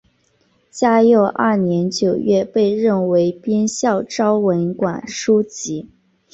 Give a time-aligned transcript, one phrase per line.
[0.71, 5.91] 嘉佑二年九月被任为编校昭文馆书籍。